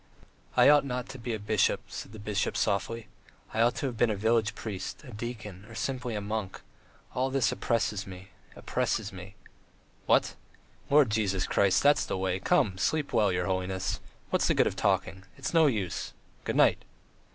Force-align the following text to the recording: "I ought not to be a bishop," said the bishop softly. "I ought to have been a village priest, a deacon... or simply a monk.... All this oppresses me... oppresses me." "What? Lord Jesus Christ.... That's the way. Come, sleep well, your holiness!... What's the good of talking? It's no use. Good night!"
"I 0.57 0.67
ought 0.67 0.83
not 0.83 1.07
to 1.09 1.19
be 1.19 1.31
a 1.35 1.39
bishop," 1.39 1.81
said 1.89 2.11
the 2.11 2.17
bishop 2.17 2.57
softly. 2.57 3.07
"I 3.53 3.61
ought 3.61 3.75
to 3.75 3.85
have 3.85 3.97
been 3.97 4.09
a 4.09 4.15
village 4.15 4.55
priest, 4.55 5.03
a 5.03 5.11
deacon... 5.11 5.63
or 5.69 5.75
simply 5.75 6.15
a 6.15 6.19
monk.... 6.21 6.59
All 7.13 7.29
this 7.29 7.51
oppresses 7.51 8.07
me... 8.07 8.29
oppresses 8.55 9.13
me." 9.13 9.35
"What? 10.07 10.33
Lord 10.89 11.11
Jesus 11.11 11.45
Christ.... 11.45 11.83
That's 11.83 12.03
the 12.07 12.17
way. 12.17 12.39
Come, 12.39 12.79
sleep 12.79 13.13
well, 13.13 13.31
your 13.31 13.45
holiness!... 13.45 13.99
What's 14.31 14.47
the 14.47 14.55
good 14.55 14.65
of 14.65 14.75
talking? 14.75 15.23
It's 15.37 15.53
no 15.53 15.67
use. 15.67 16.13
Good 16.45 16.55
night!" 16.55 16.83